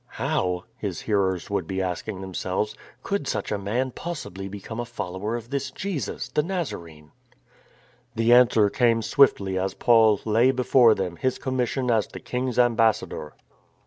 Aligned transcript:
"How," 0.25 0.63
his 0.77 1.01
hearers 1.01 1.51
would 1.51 1.67
be 1.67 1.79
asking 1.79 2.21
themselves," 2.21 2.73
could 3.03 3.27
such 3.27 3.51
a 3.51 3.59
man 3.59 3.91
possibly 3.91 4.47
become 4.49 4.79
a 4.79 4.83
follower 4.85 5.35
of 5.35 5.51
this 5.51 5.69
Jesus, 5.69 6.27
the 6.29 6.41
Nazarene?" 6.41 7.11
The 8.15 8.33
answer 8.33 8.71
came 8.71 9.03
swiftly 9.03 9.59
as 9.59 9.75
Paul 9.75 10.19
lay 10.25 10.49
before 10.49 10.95
them 10.95 11.17
his 11.17 11.37
commission 11.37 11.91
as 11.91 12.07
the 12.07 12.19
King's 12.19 12.57
ambassador. 12.57 13.35